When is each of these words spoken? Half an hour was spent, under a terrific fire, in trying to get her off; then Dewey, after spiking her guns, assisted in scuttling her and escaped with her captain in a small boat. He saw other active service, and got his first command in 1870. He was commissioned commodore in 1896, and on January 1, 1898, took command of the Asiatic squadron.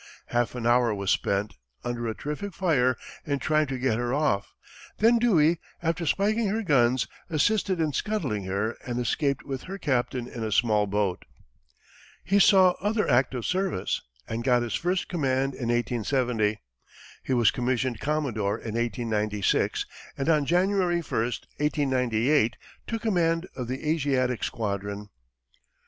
Half 0.29 0.55
an 0.55 0.65
hour 0.65 0.95
was 0.95 1.11
spent, 1.11 1.53
under 1.83 2.07
a 2.07 2.15
terrific 2.15 2.55
fire, 2.55 2.95
in 3.23 3.37
trying 3.37 3.67
to 3.67 3.77
get 3.77 3.99
her 3.99 4.15
off; 4.15 4.55
then 4.97 5.19
Dewey, 5.19 5.59
after 5.83 6.07
spiking 6.07 6.47
her 6.47 6.63
guns, 6.63 7.05
assisted 7.29 7.79
in 7.79 7.93
scuttling 7.93 8.45
her 8.45 8.71
and 8.83 8.99
escaped 8.99 9.43
with 9.45 9.65
her 9.65 9.77
captain 9.77 10.27
in 10.27 10.43
a 10.43 10.51
small 10.51 10.87
boat. 10.87 11.23
He 12.23 12.39
saw 12.39 12.71
other 12.81 13.07
active 13.07 13.45
service, 13.45 14.01
and 14.27 14.43
got 14.43 14.63
his 14.63 14.73
first 14.73 15.07
command 15.07 15.53
in 15.53 15.69
1870. 15.69 16.59
He 17.21 17.33
was 17.35 17.51
commissioned 17.51 17.99
commodore 17.99 18.57
in 18.57 18.73
1896, 18.73 19.85
and 20.17 20.27
on 20.27 20.45
January 20.47 21.01
1, 21.01 21.03
1898, 21.03 22.57
took 22.87 23.03
command 23.03 23.47
of 23.55 23.67
the 23.67 23.87
Asiatic 23.87 24.43
squadron. 24.43 25.09